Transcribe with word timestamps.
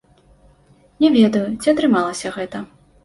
Не 1.05 1.11
ведаю, 1.17 1.43
ці 1.61 1.73
атрымалася 1.75 2.33
гэта. 2.39 2.57